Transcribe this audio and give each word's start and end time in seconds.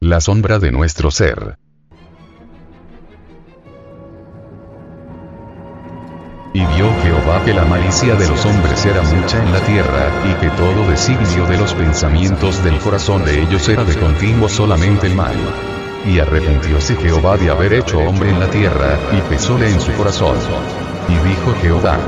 La 0.00 0.20
sombra 0.20 0.58
de 0.58 0.70
nuestro 0.70 1.10
ser. 1.10 1.56
Y 6.52 6.58
vio 6.58 6.92
Jehová 7.02 7.42
que 7.46 7.54
la 7.54 7.64
malicia 7.64 8.14
de 8.14 8.28
los 8.28 8.44
hombres 8.44 8.84
era 8.84 9.00
mucha 9.00 9.42
en 9.42 9.52
la 9.52 9.60
tierra, 9.60 10.10
y 10.30 10.34
que 10.34 10.50
todo 10.50 10.86
designio 10.90 11.46
de 11.46 11.56
los 11.56 11.72
pensamientos 11.72 12.62
del 12.62 12.78
corazón 12.78 13.24
de 13.24 13.40
ellos 13.40 13.66
era 13.70 13.84
de 13.84 13.96
continuo 13.96 14.50
solamente 14.50 15.06
el 15.06 15.14
mal. 15.14 15.34
Y 16.04 16.18
arrepintióse 16.18 16.96
Jehová 16.96 17.38
de 17.38 17.48
haber 17.48 17.72
hecho 17.72 17.98
hombre 17.98 18.28
en 18.28 18.38
la 18.38 18.50
tierra, 18.50 18.98
y 19.16 19.20
pesóle 19.30 19.70
en 19.70 19.80
su 19.80 19.92
corazón. 19.92 20.36
Y 21.08 21.14
dijo 21.26 21.54
Jehová, 21.62 21.98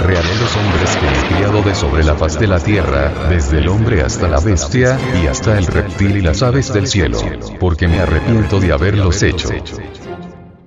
Rearé 0.00 0.34
los 0.36 0.56
hombres 0.56 0.96
que 0.96 1.06
he 1.06 1.34
criado 1.34 1.62
de 1.62 1.74
sobre 1.74 2.04
la 2.04 2.14
faz 2.16 2.38
de 2.38 2.46
la 2.46 2.58
tierra, 2.58 3.28
desde 3.28 3.58
el 3.58 3.68
hombre 3.68 4.02
hasta 4.02 4.28
la 4.28 4.40
bestia, 4.40 4.98
y 5.22 5.26
hasta 5.26 5.58
el 5.58 5.66
reptil 5.66 6.16
y 6.16 6.22
las 6.22 6.42
aves 6.42 6.72
del 6.72 6.86
cielo, 6.86 7.20
porque 7.60 7.88
me 7.88 8.00
arrepiento 8.00 8.58
de 8.60 8.72
haberlos 8.72 9.22
hecho. 9.22 9.48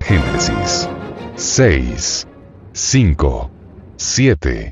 Génesis 0.02 0.90
6. 1.36 2.28
5. 2.74 3.52
7. 3.98 4.72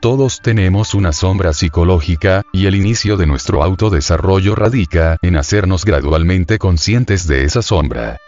Todos 0.00 0.40
tenemos 0.40 0.94
una 0.94 1.12
sombra 1.12 1.52
psicológica, 1.52 2.42
y 2.52 2.66
el 2.66 2.74
inicio 2.74 3.16
de 3.16 3.26
nuestro 3.26 3.62
autodesarrollo 3.62 4.54
radica 4.54 5.16
en 5.22 5.36
hacernos 5.36 5.84
gradualmente 5.84 6.58
conscientes 6.58 7.26
de 7.26 7.44
esa 7.44 7.62
sombra. 7.62 8.18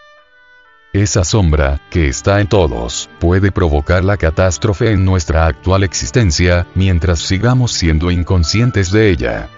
Esa 0.93 1.23
sombra, 1.23 1.79
que 1.91 2.07
está 2.07 2.41
en 2.41 2.47
todos, 2.47 3.11
puede 3.19 3.51
provocar 3.51 4.03
la 4.03 4.17
catástrofe 4.17 4.91
en 4.91 5.05
nuestra 5.05 5.45
actual 5.45 5.83
existencia, 5.83 6.65
mientras 6.73 7.19
sigamos 7.19 7.73
siendo 7.73 8.09
inconscientes 8.09 8.91
de 8.91 9.11
ella. 9.11 9.49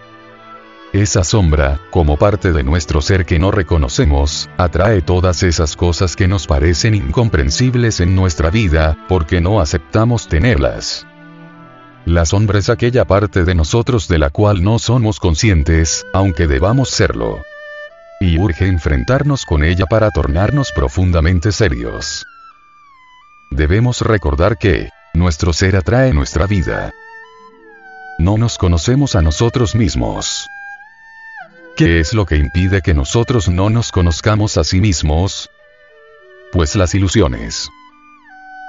Esa 0.92 1.24
sombra, 1.24 1.80
como 1.90 2.18
parte 2.18 2.52
de 2.52 2.64
nuestro 2.64 3.02
ser 3.02 3.26
que 3.26 3.40
no 3.40 3.50
reconocemos, 3.50 4.50
atrae 4.58 5.02
todas 5.02 5.42
esas 5.44 5.78
cosas 5.78 6.18
que 6.18 6.28
nos 6.28 6.48
parecen 6.48 6.96
incomprensibles 6.96 8.02
en 8.02 8.14
nuestra 8.14 8.50
vida, 8.50 8.98
porque 9.08 9.40
no 9.40 9.62
aceptamos 9.62 10.28
tenerlas. 10.28 11.08
La 12.04 12.26
sombra 12.26 12.60
es 12.60 12.70
aquella 12.70 13.06
parte 13.06 13.46
de 13.46 13.56
nosotros 13.56 14.10
de 14.10 14.18
la 14.18 14.32
cual 14.32 14.66
no 14.66 14.80
somos 14.80 15.22
conscientes, 15.22 16.06
aunque 16.12 16.48
debamos 16.48 16.90
serlo. 16.90 17.40
Y 18.22 18.38
urge 18.38 18.68
enfrentarnos 18.68 19.46
con 19.46 19.64
ella 19.64 19.88
para 19.88 20.12
tornarnos 20.12 20.72
profundamente 20.74 21.52
serios. 21.52 22.24
Debemos 23.50 24.02
recordar 24.02 24.60
que, 24.60 24.92
nuestro 25.16 25.54
ser 25.54 25.76
atrae 25.76 26.14
nuestra 26.14 26.46
vida. 26.46 26.92
No 28.20 28.38
nos 28.38 28.60
conocemos 28.60 29.16
a 29.16 29.24
nosotros 29.24 29.74
mismos. 29.74 30.48
¿Qué 31.76 32.00
es 32.00 32.14
lo 32.14 32.28
que 32.28 32.38
impide 32.38 32.82
que 32.84 32.94
nosotros 32.94 33.50
no 33.50 33.72
nos 33.72 33.92
conozcamos 33.92 34.56
a 34.58 34.64
sí 34.64 34.82
mismos? 34.82 35.50
Pues 36.52 36.76
las 36.76 36.94
ilusiones. 36.94 37.70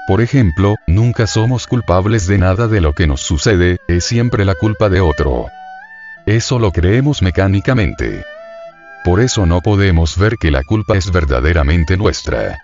Por 0.07 0.23
ejemplo, 0.23 0.77
nunca 0.87 1.27
somos 1.27 1.67
culpables 1.67 2.27
de 2.27 2.39
nada 2.39 2.69
de 2.69 2.81
lo 2.81 2.95
que 2.95 3.07
nos 3.07 3.21
sucede, 3.21 3.77
es 3.87 4.05
siempre 4.05 4.47
la 4.47 4.55
culpa 4.55 4.89
de 4.89 5.03
otro. 5.03 5.49
Eso 6.25 6.59
lo 6.59 6.73
creemos 6.73 7.21
mecánicamente. 7.21 8.25
Por 9.05 9.21
eso 9.21 9.47
no 9.47 9.61
podemos 9.61 10.17
ver 10.17 10.37
que 10.39 10.51
la 10.51 10.63
culpa 10.63 10.97
es 10.97 11.11
verdaderamente 11.11 11.97
nuestra. 11.97 12.59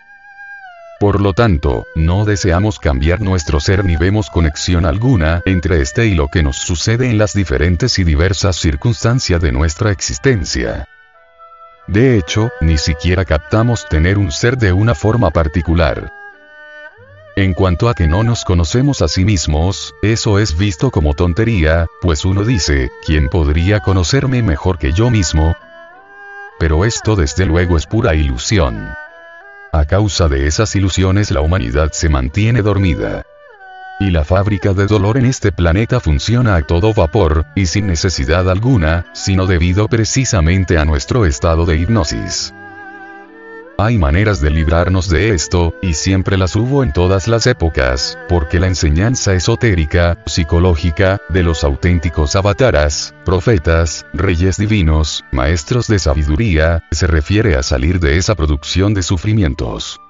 Por 1.00 1.20
lo 1.20 1.32
tanto, 1.32 1.86
no 1.94 2.24
deseamos 2.24 2.78
cambiar 2.78 3.20
nuestro 3.20 3.60
ser 3.60 3.84
ni 3.84 3.96
vemos 3.96 4.30
conexión 4.30 4.84
alguna 4.84 5.42
entre 5.46 5.80
este 5.80 6.06
y 6.06 6.14
lo 6.14 6.28
que 6.28 6.42
nos 6.42 6.56
sucede 6.56 7.08
en 7.08 7.18
las 7.18 7.34
diferentes 7.34 7.98
y 7.98 8.04
diversas 8.04 8.56
circunstancias 8.56 9.40
de 9.40 9.52
nuestra 9.52 9.92
existencia. 9.92 10.88
De 11.86 12.18
hecho, 12.18 12.50
ni 12.60 12.78
siquiera 12.78 13.24
captamos 13.24 13.88
tener 13.88 14.18
un 14.18 14.30
ser 14.30 14.58
de 14.58 14.72
una 14.72 14.94
forma 14.94 15.30
particular. 15.30 16.12
En 17.36 17.54
cuanto 17.54 17.88
a 17.88 17.94
que 17.94 18.08
no 18.08 18.24
nos 18.24 18.44
conocemos 18.44 19.00
a 19.00 19.06
sí 19.06 19.24
mismos, 19.24 19.94
eso 20.02 20.40
es 20.40 20.58
visto 20.58 20.90
como 20.90 21.14
tontería, 21.14 21.86
pues 22.00 22.24
uno 22.24 22.44
dice, 22.44 22.90
¿quién 23.06 23.28
podría 23.28 23.78
conocerme 23.78 24.42
mejor 24.42 24.78
que 24.78 24.92
yo 24.92 25.10
mismo? 25.10 25.54
Pero 26.58 26.84
esto 26.84 27.16
desde 27.16 27.46
luego 27.46 27.76
es 27.76 27.86
pura 27.86 28.14
ilusión. 28.14 28.88
A 29.72 29.84
causa 29.84 30.28
de 30.28 30.46
esas 30.46 30.74
ilusiones 30.74 31.30
la 31.30 31.40
humanidad 31.40 31.92
se 31.92 32.08
mantiene 32.08 32.62
dormida. 32.62 33.22
Y 34.00 34.10
la 34.10 34.24
fábrica 34.24 34.72
de 34.72 34.86
dolor 34.86 35.18
en 35.18 35.26
este 35.26 35.52
planeta 35.52 36.00
funciona 36.00 36.56
a 36.56 36.62
todo 36.62 36.94
vapor, 36.94 37.46
y 37.54 37.66
sin 37.66 37.86
necesidad 37.86 38.48
alguna, 38.48 39.06
sino 39.12 39.46
debido 39.46 39.88
precisamente 39.88 40.78
a 40.78 40.84
nuestro 40.84 41.26
estado 41.26 41.66
de 41.66 41.76
hipnosis. 41.76 42.54
Hay 43.80 43.96
maneras 43.96 44.40
de 44.40 44.50
librarnos 44.50 45.08
de 45.08 45.30
esto, 45.30 45.72
y 45.82 45.94
siempre 45.94 46.36
las 46.36 46.56
hubo 46.56 46.82
en 46.82 46.92
todas 46.92 47.28
las 47.28 47.46
épocas, 47.46 48.18
porque 48.28 48.58
la 48.58 48.66
enseñanza 48.66 49.34
esotérica, 49.34 50.20
psicológica, 50.26 51.20
de 51.28 51.44
los 51.44 51.62
auténticos 51.62 52.34
avataras, 52.34 53.14
profetas, 53.24 54.04
reyes 54.12 54.56
divinos, 54.56 55.22
maestros 55.30 55.86
de 55.86 56.00
sabiduría, 56.00 56.82
se 56.90 57.06
refiere 57.06 57.54
a 57.54 57.62
salir 57.62 58.00
de 58.00 58.16
esa 58.16 58.34
producción 58.34 58.94
de 58.94 59.04
sufrimientos 59.04 60.00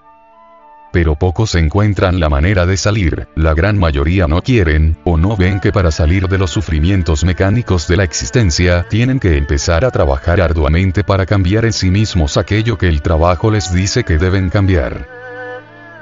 pero 0.99 1.15
pocos 1.15 1.55
encuentran 1.55 2.19
la 2.19 2.29
manera 2.29 2.67
de 2.67 2.77
salir, 2.77 3.29
la 3.37 3.55
gran 3.55 3.79
mayoría 3.79 4.27
no 4.27 4.43
quieren, 4.43 4.99
o 5.05 5.17
no 5.17 5.37
ven 5.37 5.61
que 5.61 5.71
para 5.71 5.93
salir 5.93 6.27
de 6.27 6.39
los 6.39 6.51
sufrimientos 6.51 7.23
mecánicos 7.23 7.87
de 7.87 7.97
la 7.97 8.03
existencia 8.03 8.85
tienen 8.91 9.21
que 9.21 9.37
empezar 9.37 9.85
a 9.85 9.93
trabajar 9.93 10.41
arduamente 10.41 11.05
para 11.05 11.25
cambiar 11.25 11.67
en 11.67 11.73
sí 11.73 11.93
mismos 11.93 12.37
aquello 12.37 12.79
que 12.79 12.89
el 12.89 13.01
trabajo 13.01 13.53
les 13.53 13.73
dice 13.73 14.03
que 14.03 14.19
deben 14.19 14.51
cambiar. 14.51 15.07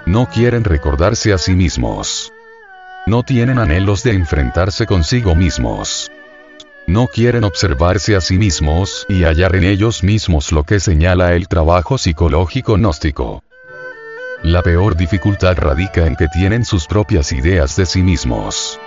No 0.07 0.31
quieren 0.31 0.65
recordarse 0.65 1.35
a 1.35 1.37
sí 1.37 1.53
mismos. 1.53 2.33
No 3.07 3.23
tienen 3.23 3.59
anhelos 3.59 4.03
de 4.03 4.13
enfrentarse 4.15 4.87
consigo 4.87 5.35
mismos. 5.35 6.11
No 6.87 7.07
quieren 7.07 7.45
observarse 7.45 8.17
a 8.17 8.23
sí 8.23 8.39
mismos 8.39 9.05
y 9.11 9.25
hallar 9.25 9.57
en 9.57 9.65
ellos 9.65 10.03
mismos 10.03 10.53
lo 10.53 10.65
que 10.65 10.81
señala 10.81 11.35
el 11.35 11.49
trabajo 11.49 11.99
psicológico 11.99 12.77
gnóstico. 12.79 13.43
La 14.47 14.63
peor 14.63 14.97
dificultad 14.97 15.57
radica 15.57 16.07
en 16.07 16.15
que 16.15 16.29
tienen 16.29 16.65
sus 16.65 16.87
propias 16.87 17.33
ideas 17.33 17.75
de 17.75 17.85
sí 17.85 18.05
mismos. 18.05 18.79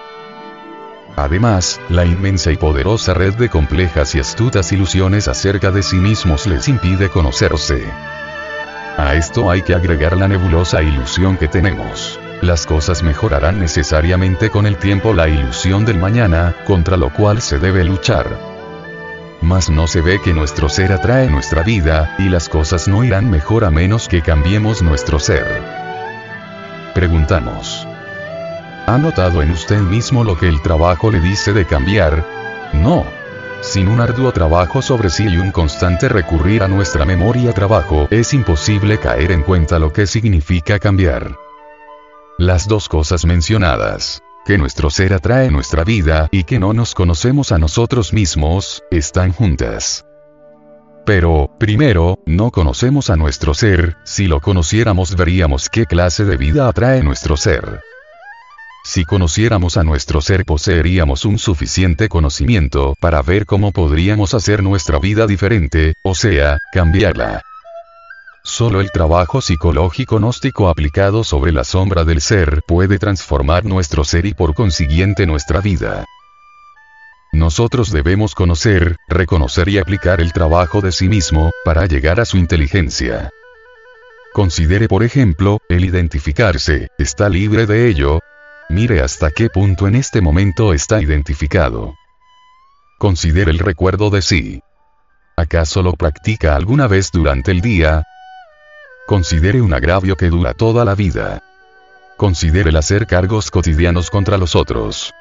Además, 1.17 1.81
la 1.89 2.05
inmensa 2.05 2.53
y 2.53 2.55
poderosa 2.55 3.13
red 3.13 3.33
de 3.33 3.49
complejas 3.49 4.15
y 4.15 4.21
astutas 4.21 4.71
ilusiones 4.71 5.27
acerca 5.27 5.69
de 5.69 5.83
sí 5.83 5.97
mismos 5.97 6.47
les 6.47 6.69
impide 6.69 7.09
conocerse. 7.09 7.83
A 8.95 9.15
esto 9.15 9.51
hay 9.51 9.61
que 9.61 9.75
agregar 9.75 10.15
la 10.15 10.29
nebulosa 10.29 10.81
ilusión 10.81 11.35
que 11.35 11.49
tenemos. 11.49 12.17
Las 12.41 12.65
cosas 12.65 13.03
mejorarán 13.03 13.59
necesariamente 13.59 14.49
con 14.49 14.65
el 14.65 14.77
tiempo 14.77 15.13
la 15.13 15.27
ilusión 15.27 15.83
del 15.83 15.97
mañana, 15.97 16.55
contra 16.65 16.95
lo 16.95 17.11
cual 17.11 17.41
se 17.41 17.59
debe 17.59 17.83
luchar. 17.83 18.48
Mas 19.49 19.67
no 19.67 19.87
se 19.87 20.01
ve 20.01 20.21
que 20.21 20.31
nuestro 20.31 20.69
ser 20.69 20.91
atrae 20.91 21.27
nuestra 21.27 21.63
vida, 21.63 22.13
y 22.19 22.29
las 22.29 22.47
cosas 22.47 22.87
no 22.87 23.03
irán 23.03 23.31
mejor 23.31 23.65
a 23.65 23.71
menos 23.71 24.07
que 24.07 24.21
cambiemos 24.21 24.83
nuestro 24.83 25.17
ser. 25.17 25.43
Preguntamos. 26.93 27.87
¿Ha 28.85 28.99
notado 28.99 29.41
en 29.41 29.49
usted 29.49 29.79
mismo 29.79 30.23
lo 30.23 30.37
que 30.37 30.47
el 30.47 30.61
trabajo 30.61 31.09
le 31.09 31.19
dice 31.19 31.51
de 31.51 31.65
cambiar? 31.65 32.23
No. 32.73 33.03
Sin 33.61 33.87
un 33.87 34.01
arduo 34.01 34.31
trabajo 34.31 34.83
sobre 34.83 35.09
sí 35.09 35.25
y 35.27 35.37
un 35.37 35.49
constante 35.51 36.09
recurrir 36.09 36.61
a 36.61 36.67
nuestra 36.67 37.03
memoria 37.03 37.51
trabajo, 37.51 38.07
es 38.11 38.35
imposible 38.35 38.99
caer 38.99 39.31
en 39.31 39.41
cuenta 39.41 39.79
lo 39.79 39.91
que 39.91 40.05
significa 40.05 40.77
cambiar. 40.77 41.35
Las 42.37 42.67
dos 42.67 42.87
cosas 42.87 43.25
mencionadas, 43.25 44.21
que 44.45 44.57
nuestro 44.57 44.89
ser 44.89 45.13
atrae 45.13 45.51
nuestra 45.51 45.83
vida 45.83 46.27
y 46.31 46.43
que 46.43 46.59
no 46.59 46.73
nos 46.73 46.95
conocemos 46.95 47.51
a 47.51 47.57
nosotros 47.57 48.13
mismos, 48.13 48.83
están 48.91 49.31
juntas. 49.31 50.05
Pero, 51.05 51.49
primero, 51.59 52.19
no 52.25 52.51
conocemos 52.51 53.09
a 53.09 53.15
nuestro 53.15 53.53
ser, 53.53 53.97
si 54.03 54.27
lo 54.27 54.41
conociéramos 54.41 55.15
veríamos 55.15 55.69
qué 55.69 55.85
clase 55.85 56.25
de 56.25 56.37
vida 56.37 56.67
atrae 56.67 57.01
nuestro 57.03 57.35
ser. 57.37 57.81
Si 58.83 59.05
conociéramos 59.05 59.77
a 59.77 59.83
nuestro 59.83 60.21
ser 60.21 60.45
poseeríamos 60.45 61.25
un 61.25 61.37
suficiente 61.37 62.09
conocimiento 62.09 62.95
para 62.99 63.21
ver 63.21 63.45
cómo 63.45 63.71
podríamos 63.71 64.33
hacer 64.33 64.63
nuestra 64.63 64.99
vida 64.99 65.27
diferente, 65.27 65.95
o 66.03 66.15
sea, 66.15 66.59
cambiarla. 66.71 67.43
Solo 68.43 68.79
el 68.79 68.91
trabajo 68.91 69.41
psicológico 69.41 70.17
gnóstico 70.17 70.69
aplicado 70.69 71.23
sobre 71.23 71.51
la 71.51 71.63
sombra 71.63 72.05
del 72.05 72.21
ser 72.21 72.61
puede 72.65 72.97
transformar 72.97 73.65
nuestro 73.65 74.03
ser 74.03 74.25
y 74.25 74.33
por 74.33 74.53
consiguiente 74.53 75.25
nuestra 75.25 75.59
vida. 75.59 76.05
Nosotros 77.31 77.91
debemos 77.91 78.33
conocer, 78.33 78.95
reconocer 79.07 79.69
y 79.69 79.77
aplicar 79.77 80.19
el 80.19 80.33
trabajo 80.33 80.81
de 80.81 80.91
sí 80.91 81.07
mismo, 81.09 81.51
para 81.63 81.85
llegar 81.85 82.19
a 82.19 82.25
su 82.25 82.37
inteligencia. 82.37 83.29
Considere 84.33 84.87
por 84.87 85.03
ejemplo, 85.03 85.59
el 85.69 85.85
identificarse, 85.85 86.87
¿está 86.97 87.29
libre 87.29 87.65
de 87.65 87.87
ello? 87.87 88.19
Mire 88.69 89.01
hasta 89.01 89.31
qué 89.31 89.49
punto 89.49 89.87
en 89.87 89.95
este 89.95 90.21
momento 90.21 90.73
está 90.73 91.01
identificado. 91.01 91.93
Considere 92.97 93.51
el 93.51 93.59
recuerdo 93.59 94.09
de 94.09 94.21
sí. 94.21 94.61
¿Acaso 95.35 95.83
lo 95.83 95.93
practica 95.93 96.55
alguna 96.55 96.87
vez 96.87 97.11
durante 97.11 97.51
el 97.51 97.61
día? 97.61 98.03
Considere 99.09 99.59
un 99.59 99.73
agravio 99.73 100.15
que 100.15 100.29
dura 100.29 100.53
toda 100.53 100.85
la 100.85 100.93
vida. 100.93 101.41
Considere 102.15 102.69
el 102.69 102.75
hacer 102.77 103.07
cargos 103.07 103.49
cotidianos 103.49 104.11
contra 104.11 104.37
los 104.37 104.55
otros. 104.55 105.15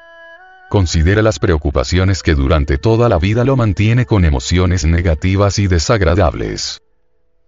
Considere 0.69 1.23
las 1.23 1.39
preocupaciones 1.39 2.21
que 2.21 2.35
durante 2.35 2.77
toda 2.77 3.09
la 3.09 3.17
vida 3.17 3.43
lo 3.43 3.55
mantiene 3.55 4.05
con 4.05 4.25
emociones 4.25 4.85
negativas 4.85 5.57
y 5.57 5.65
desagradables. 5.65 6.83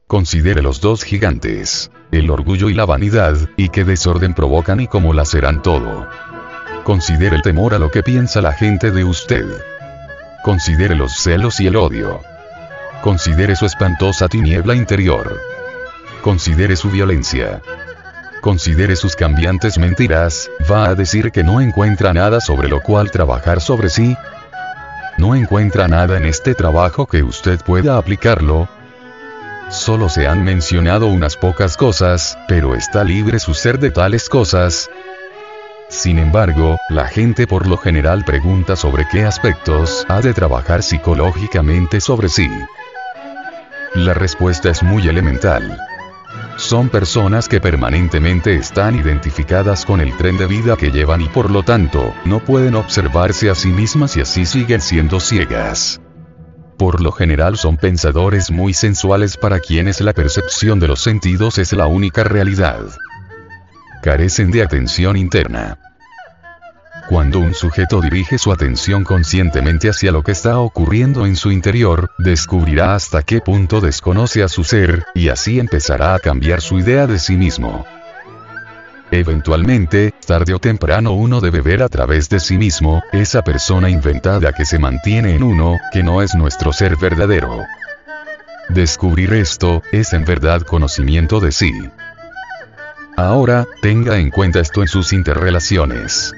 Considere 0.07 0.63
los 0.63 0.81
dos 0.81 1.03
gigantes, 1.03 1.91
el 2.11 2.31
orgullo 2.31 2.71
y 2.71 2.73
la 2.73 2.87
vanidad, 2.87 3.37
y 3.55 3.69
qué 3.69 3.83
desorden 3.83 4.33
provocan 4.33 4.79
y 4.79 4.87
cómo 4.87 5.13
laceran 5.13 5.61
todo. 5.61 6.09
Considere 6.85 7.35
el 7.35 7.43
temor 7.43 7.75
a 7.75 7.77
lo 7.77 7.91
que 7.91 8.01
piensa 8.01 8.41
la 8.41 8.53
gente 8.53 8.89
de 8.89 9.03
usted. 9.03 9.45
Considere 10.43 10.95
los 10.95 11.13
celos 11.13 11.59
y 11.59 11.67
el 11.67 11.75
odio. 11.75 12.19
Considere 13.03 13.55
su 13.55 13.67
espantosa 13.67 14.27
tiniebla 14.27 14.73
interior. 14.73 15.39
Considere 16.21 16.75
su 16.75 16.91
violencia. 16.91 17.61
Considere 18.41 18.95
sus 18.95 19.15
cambiantes 19.15 19.79
mentiras, 19.79 20.51
va 20.71 20.85
a 20.85 20.95
decir 20.95 21.31
que 21.31 21.43
no 21.43 21.61
encuentra 21.61 22.13
nada 22.13 22.39
sobre 22.39 22.69
lo 22.69 22.79
cual 22.81 23.09
trabajar 23.09 23.59
sobre 23.59 23.89
sí. 23.89 24.15
No 25.17 25.33
encuentra 25.33 25.87
nada 25.87 26.17
en 26.17 26.25
este 26.25 26.53
trabajo 26.53 27.07
que 27.07 27.23
usted 27.23 27.59
pueda 27.61 27.97
aplicarlo. 27.97 28.69
Solo 29.71 30.09
se 30.09 30.27
han 30.27 30.43
mencionado 30.43 31.07
unas 31.07 31.35
pocas 31.35 31.75
cosas, 31.75 32.37
pero 32.47 32.75
está 32.75 33.03
libre 33.03 33.39
su 33.39 33.55
ser 33.55 33.79
de 33.79 33.89
tales 33.89 34.29
cosas. 34.29 34.91
Sin 35.89 36.19
embargo, 36.19 36.77
la 36.89 37.07
gente 37.07 37.47
por 37.47 37.65
lo 37.65 37.77
general 37.77 38.23
pregunta 38.25 38.75
sobre 38.75 39.07
qué 39.11 39.25
aspectos 39.25 40.05
ha 40.07 40.21
de 40.21 40.33
trabajar 40.33 40.83
psicológicamente 40.83 41.99
sobre 41.99 42.29
sí. 42.29 42.49
La 43.95 44.13
respuesta 44.13 44.69
es 44.69 44.83
muy 44.83 45.07
elemental. 45.07 45.77
Son 46.61 46.89
personas 46.89 47.49
que 47.49 47.59
permanentemente 47.59 48.53
están 48.53 48.95
identificadas 48.95 49.83
con 49.83 49.99
el 49.99 50.15
tren 50.15 50.37
de 50.37 50.45
vida 50.45 50.77
que 50.77 50.91
llevan 50.91 51.21
y 51.21 51.27
por 51.27 51.49
lo 51.49 51.63
tanto, 51.63 52.13
no 52.23 52.39
pueden 52.39 52.75
observarse 52.75 53.49
a 53.49 53.55
sí 53.55 53.69
mismas 53.69 54.15
y 54.15 54.21
así 54.21 54.45
siguen 54.45 54.79
siendo 54.79 55.19
ciegas. 55.19 55.99
Por 56.77 57.01
lo 57.01 57.11
general 57.11 57.57
son 57.57 57.77
pensadores 57.77 58.51
muy 58.51 58.75
sensuales 58.75 59.37
para 59.37 59.59
quienes 59.59 60.01
la 60.01 60.13
percepción 60.13 60.79
de 60.79 60.87
los 60.87 61.01
sentidos 61.01 61.57
es 61.57 61.73
la 61.73 61.87
única 61.87 62.23
realidad. 62.23 62.81
Carecen 64.03 64.51
de 64.51 64.61
atención 64.61 65.17
interna. 65.17 65.79
Cuando 67.09 67.39
un 67.39 67.53
sujeto 67.53 67.99
dirige 67.99 68.37
su 68.37 68.51
atención 68.51 69.03
conscientemente 69.03 69.89
hacia 69.89 70.11
lo 70.11 70.23
que 70.23 70.31
está 70.31 70.59
ocurriendo 70.59 71.25
en 71.25 71.35
su 71.35 71.51
interior, 71.51 72.11
descubrirá 72.17 72.95
hasta 72.95 73.23
qué 73.23 73.41
punto 73.41 73.81
desconoce 73.81 74.43
a 74.43 74.47
su 74.47 74.63
ser, 74.63 75.05
y 75.13 75.29
así 75.29 75.59
empezará 75.59 76.15
a 76.15 76.19
cambiar 76.19 76.61
su 76.61 76.79
idea 76.79 77.07
de 77.07 77.19
sí 77.19 77.35
mismo. 77.35 77.85
Eventualmente, 79.11 80.13
tarde 80.25 80.53
o 80.53 80.59
temprano 80.59 81.11
uno 81.11 81.41
debe 81.41 81.59
ver 81.59 81.83
a 81.83 81.89
través 81.89 82.29
de 82.29 82.39
sí 82.39 82.57
mismo, 82.57 83.03
esa 83.11 83.41
persona 83.41 83.89
inventada 83.89 84.53
que 84.53 84.63
se 84.63 84.79
mantiene 84.79 85.35
en 85.35 85.43
uno, 85.43 85.77
que 85.91 86.03
no 86.03 86.21
es 86.21 86.33
nuestro 86.33 86.71
ser 86.71 86.95
verdadero. 86.95 87.59
Descubrir 88.69 89.33
esto, 89.33 89.83
es 89.91 90.13
en 90.13 90.23
verdad 90.23 90.61
conocimiento 90.61 91.41
de 91.41 91.51
sí. 91.51 91.73
Ahora, 93.17 93.67
tenga 93.81 94.17
en 94.17 94.29
cuenta 94.29 94.61
esto 94.61 94.81
en 94.81 94.87
sus 94.87 95.11
interrelaciones. 95.11 96.33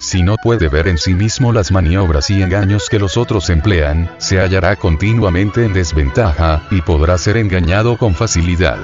Si 0.00 0.22
no 0.22 0.36
puede 0.42 0.68
ver 0.70 0.88
en 0.88 0.96
sí 0.96 1.12
mismo 1.12 1.52
las 1.52 1.70
maniobras 1.70 2.30
y 2.30 2.42
engaños 2.42 2.88
que 2.88 2.98
los 2.98 3.18
otros 3.18 3.50
emplean, 3.50 4.10
se 4.16 4.40
hallará 4.40 4.74
continuamente 4.76 5.66
en 5.66 5.74
desventaja, 5.74 6.62
y 6.70 6.80
podrá 6.80 7.18
ser 7.18 7.36
engañado 7.36 7.98
con 7.98 8.14
facilidad. 8.14 8.78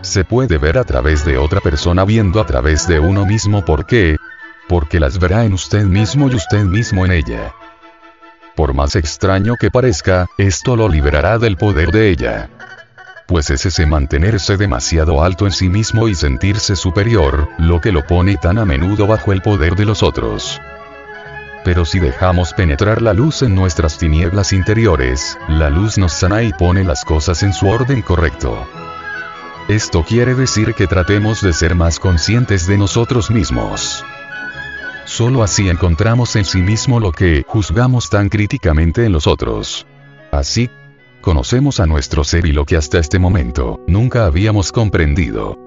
Se 0.00 0.24
puede 0.24 0.58
ver 0.58 0.78
a 0.78 0.84
través 0.84 1.24
de 1.24 1.38
otra 1.38 1.60
persona 1.60 2.04
viendo 2.04 2.40
a 2.40 2.46
través 2.46 2.88
de 2.88 2.98
uno 2.98 3.24
mismo 3.24 3.64
¿por 3.64 3.86
qué? 3.86 4.16
Porque 4.68 4.98
las 4.98 5.20
verá 5.20 5.44
en 5.44 5.52
usted 5.52 5.84
mismo 5.84 6.28
y 6.28 6.34
usted 6.34 6.64
mismo 6.64 7.06
en 7.06 7.12
ella. 7.12 7.54
Por 8.56 8.74
más 8.74 8.96
extraño 8.96 9.54
que 9.60 9.70
parezca, 9.70 10.26
esto 10.38 10.74
lo 10.74 10.88
liberará 10.88 11.38
del 11.38 11.56
poder 11.56 11.92
de 11.92 12.10
ella 12.10 12.50
pues 13.28 13.50
es 13.50 13.66
ese 13.66 13.84
mantenerse 13.84 14.56
demasiado 14.56 15.22
alto 15.22 15.44
en 15.44 15.52
sí 15.52 15.68
mismo 15.68 16.08
y 16.08 16.14
sentirse 16.14 16.74
superior, 16.76 17.50
lo 17.58 17.78
que 17.78 17.92
lo 17.92 18.06
pone 18.06 18.38
tan 18.38 18.56
a 18.56 18.64
menudo 18.64 19.06
bajo 19.06 19.34
el 19.34 19.42
poder 19.42 19.76
de 19.76 19.84
los 19.84 20.02
otros. 20.02 20.58
Pero 21.62 21.84
si 21.84 21.98
dejamos 21.98 22.54
penetrar 22.54 23.02
la 23.02 23.12
luz 23.12 23.42
en 23.42 23.54
nuestras 23.54 23.98
tinieblas 23.98 24.54
interiores, 24.54 25.36
la 25.46 25.68
luz 25.68 25.98
nos 25.98 26.14
sana 26.14 26.42
y 26.42 26.54
pone 26.54 26.84
las 26.84 27.04
cosas 27.04 27.42
en 27.42 27.52
su 27.52 27.68
orden 27.68 28.00
correcto. 28.00 28.66
Esto 29.68 30.04
quiere 30.04 30.34
decir 30.34 30.72
que 30.72 30.86
tratemos 30.86 31.42
de 31.42 31.52
ser 31.52 31.74
más 31.74 32.00
conscientes 32.00 32.66
de 32.66 32.78
nosotros 32.78 33.30
mismos. 33.30 34.06
Solo 35.04 35.42
así 35.42 35.68
encontramos 35.68 36.34
en 36.36 36.46
sí 36.46 36.62
mismo 36.62 36.98
lo 36.98 37.12
que 37.12 37.44
juzgamos 37.46 38.08
tan 38.08 38.30
críticamente 38.30 39.04
en 39.04 39.12
los 39.12 39.26
otros. 39.26 39.86
Así 40.32 40.70
Conocemos 41.20 41.80
a 41.80 41.86
nuestro 41.86 42.22
ser 42.22 42.46
y 42.46 42.52
lo 42.52 42.64
que 42.64 42.76
hasta 42.76 42.98
este 42.98 43.18
momento 43.18 43.80
nunca 43.88 44.24
habíamos 44.24 44.70
comprendido. 44.70 45.58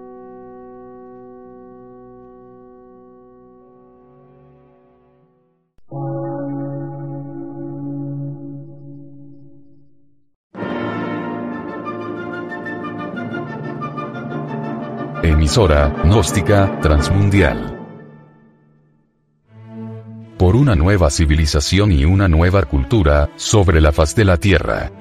Emisora, 15.21 15.93
gnóstica, 16.05 16.79
transmundial. 16.81 17.77
Por 20.37 20.55
una 20.55 20.75
nueva 20.75 21.09
civilización 21.11 21.91
y 21.91 22.05
una 22.05 22.27
nueva 22.27 22.63
cultura, 22.63 23.29
sobre 23.35 23.81
la 23.81 23.91
faz 23.91 24.15
de 24.15 24.25
la 24.25 24.37
Tierra. 24.37 25.00